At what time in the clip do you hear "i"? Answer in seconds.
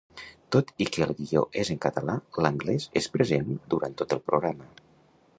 0.85-0.85